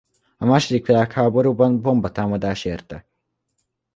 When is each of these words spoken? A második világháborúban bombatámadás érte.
A 0.37 0.45
második 0.45 0.85
világháborúban 0.85 1.81
bombatámadás 1.81 2.65
érte. 2.65 3.05